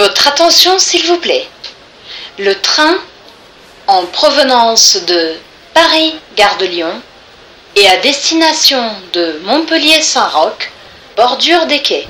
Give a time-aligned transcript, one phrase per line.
[0.00, 1.46] Votre attention s'il vous plaît.
[2.38, 2.96] Le train
[3.86, 5.34] en provenance de
[5.74, 7.02] Paris, Gare de Lyon,
[7.76, 8.82] et à destination
[9.12, 10.70] de Montpellier-Saint-Roch,
[11.18, 12.08] bordure des quais.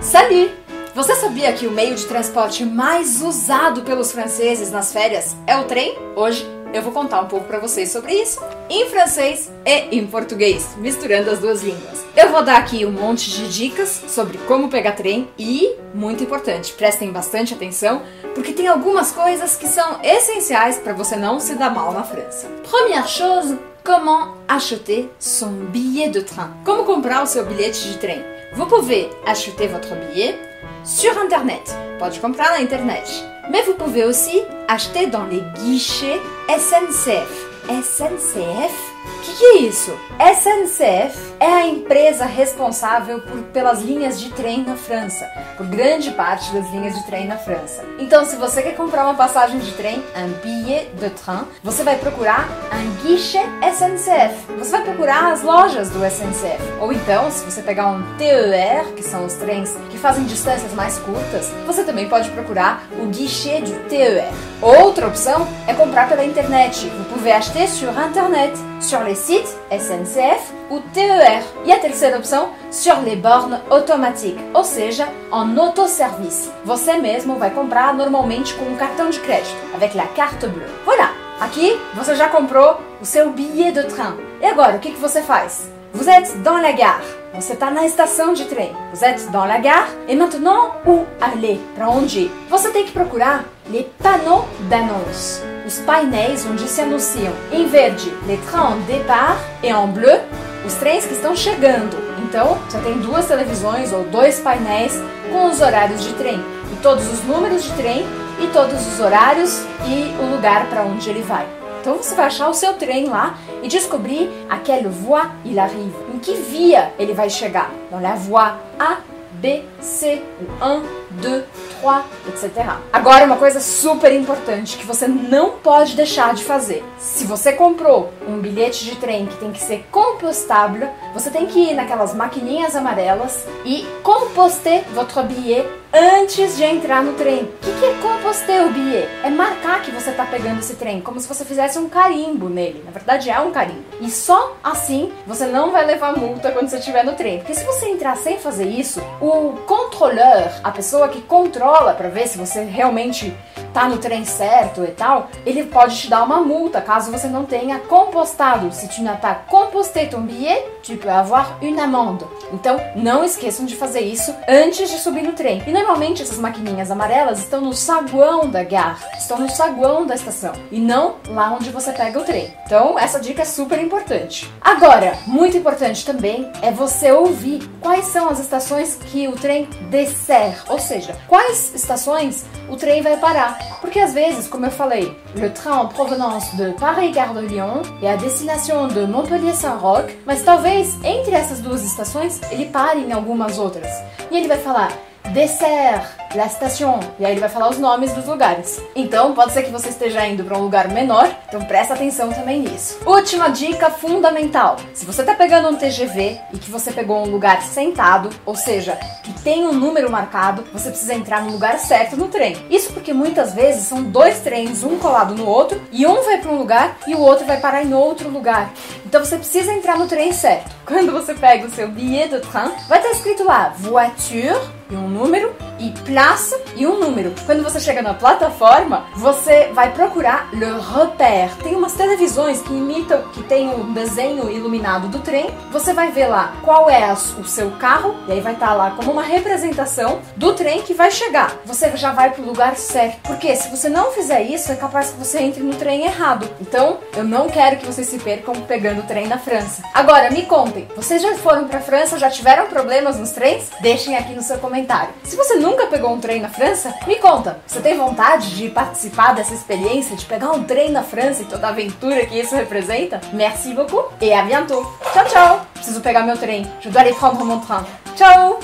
[0.00, 0.48] Salut!
[0.96, 5.62] Você sabia que o meio de transporte mais usado pelos franceses nas férias é o
[5.62, 5.96] trem?
[6.16, 10.74] Hoje eu vou contar um pouco para vocês sobre isso em francês e em português,
[10.76, 12.04] misturando as duas línguas.
[12.16, 16.72] Eu vou dar aqui um monte de dicas sobre como pegar trem e, muito importante,
[16.72, 18.02] prestem bastante atenção,
[18.34, 22.48] porque tem algumas coisas que são essenciais para você não se dar mal na França.
[22.68, 26.50] Première chose, comment acheter son billet de train?
[26.64, 28.22] Como comprar o seu bilhete de trem?
[28.54, 30.38] Vous pouvez acheter votre billet
[30.84, 31.76] sur internet.
[31.98, 33.04] Pode comprar na internet.
[33.50, 37.51] Mais vous pouvez aussi acheter dans les guichets SNCF.
[37.68, 38.92] SNCF?
[39.04, 39.96] O que, que, é isso?
[40.18, 46.52] SNCF é a empresa responsável por, pelas linhas de trem na França, por grande parte
[46.52, 47.84] das linhas de trem na França.
[47.98, 51.96] Então, se você quer comprar uma passagem de trem, un billet de train, você vai
[51.98, 54.52] procurar un guichet SNCF.
[54.58, 56.62] Você vai procurar as lojas do SNCF.
[56.80, 60.98] Ou então, se você pegar um TER, que são os trens que fazem distâncias mais
[60.98, 64.28] curtas, você também pode procurar o guichet du TER.
[64.60, 66.88] Outra opção é comprar pela internet.
[66.88, 68.52] Vous pouvez sur internet.
[68.82, 71.42] sur les sites SNCF ou TER.
[71.80, 76.50] Terceira opção, sur les bornes automatiques, ou seja, en autoservice.
[76.64, 80.70] Você mesmo vai comprar normalmente com um cartão de crédito, avec la carte bleue.
[80.84, 81.10] Voilà,
[81.40, 84.16] aqui você já comprou o seu billet de train.
[84.40, 85.70] E agora, o que, que você faz?
[85.92, 87.02] Vous êtes dans la gare.
[87.34, 88.74] Você está na estação de trem.
[88.92, 89.88] Vous êtes dans la gare.
[90.08, 91.60] Et maintenant, où aller?
[91.74, 92.30] Para onde ir?
[92.48, 95.51] Você tem que procurar les panneaux d'annonce.
[95.66, 100.20] Os painéis onde se anunciam em verde les trains en départ et en bleu
[100.66, 101.96] os trens que estão chegando.
[102.24, 106.42] Então, você tem duas televisões ou dois painéis com os horários de trem
[106.72, 108.06] e todos os números de trem
[108.40, 111.46] e todos os horários e o lugar para onde ele vai.
[111.80, 115.94] Então você vai achar o seu trem lá e descobrir a quelle voie il arrive.
[116.14, 117.72] Em que via ele vai chegar?
[117.90, 118.98] Dans la voie A,
[119.32, 120.22] B, C,
[120.60, 120.82] ou 1,
[121.20, 121.44] 2,
[121.82, 122.76] 3, etc.
[122.92, 126.84] Agora, uma coisa super importante que você não pode deixar de fazer.
[126.98, 131.58] Se você comprou um bilhete de trem que tem que ser compostable, você tem que
[131.58, 137.42] ir naquelas maquininhas amarelas e composter votre billet antes de entrar no trem.
[137.42, 139.08] O que, que é composter o billet?
[139.22, 142.82] É marcar que você está pegando esse trem, como se você fizesse um carimbo nele.
[142.84, 143.84] Na verdade, é um carimbo.
[144.00, 147.38] E só assim você não vai levar multa quando você estiver no trem.
[147.38, 152.28] Porque se você entrar sem fazer isso, o controleur, a pessoa que controla para ver
[152.28, 153.34] se você realmente
[153.72, 157.44] tá no trem certo e tal, ele pode te dar uma multa caso você não
[157.44, 158.72] tenha compostado.
[158.72, 162.24] Se tu n'as pas composté ton billet, tu peux avoir une amende.
[162.52, 165.62] Então, não esqueçam de fazer isso antes de subir no trem.
[165.66, 170.52] E normalmente essas maquininhas amarelas estão no saguão da gare, estão no saguão da estação
[170.70, 172.52] e não lá onde você pega o trem.
[172.66, 174.52] Então, essa dica é super importante.
[174.60, 180.64] Agora, muito importante também é você ouvir quais são as estações que o trem dessert,
[180.68, 183.58] ou seja, quais estações o trem vai parar.
[183.80, 187.82] Porque às vezes, como eu falei, le train en provenance de Paris Gare de Lyon
[188.00, 193.12] e a destination de Montpellier Saint-Roch, mas talvez entre essas duas estações ele pare em
[193.12, 193.90] algumas outras.
[194.30, 194.92] E ele vai falar
[195.32, 198.82] dessert, la station, e aí ele vai falar os nomes dos lugares.
[198.94, 202.60] Então, pode ser que você esteja indo para um lugar menor, então presta atenção também
[202.60, 202.98] nisso.
[203.04, 207.62] Última dica fundamental: se você tá pegando um TGV e que você pegou um lugar
[207.62, 212.28] sentado, ou seja, que tem um número marcado, você precisa entrar no lugar certo no
[212.28, 212.56] trem.
[212.70, 216.50] Isso porque muitas vezes são dois trens, um colado no outro, e um vai para
[216.50, 218.72] um lugar e o outro vai parar em outro lugar.
[219.04, 220.70] Então você precisa entrar no trem certo.
[220.86, 224.58] Quando você pega o seu billet de train, vai estar escrito lá voiture
[224.90, 225.90] e um número e
[226.22, 227.34] place e um número.
[227.44, 231.50] Quando você chega na plataforma, você vai procurar le repère.
[231.64, 235.50] Tem umas televisões que imitam, que tem um desenho iluminado do trem.
[235.72, 239.10] Você vai ver lá qual é o seu carro e aí vai estar lá como
[239.10, 241.56] uma representação do trem que vai chegar.
[241.64, 243.20] Você já vai pro lugar certo.
[243.22, 246.48] Porque se você não fizer isso, é capaz que você entre no trem errado.
[246.60, 249.82] Então, eu não quero que vocês se percam pegando o trem na França.
[249.92, 253.70] Agora, me contem, vocês já foram para França, já tiveram problemas nos trens?
[253.80, 255.12] Deixem aqui no seu comentário.
[255.24, 257.58] Se você nunca pegou trem na França, me conta.
[257.66, 261.66] Você tem vontade de participar dessa experiência, de pegar um trem na França e toda
[261.66, 263.20] a aventura que isso representa?
[263.32, 264.86] Merci beaucoup et à bientôt.
[265.12, 265.60] Tchau, tchau.
[265.74, 266.66] Preciso pegar meu trem.
[266.80, 267.84] Je dois aller prendre mon train.
[268.16, 268.58] Tchau.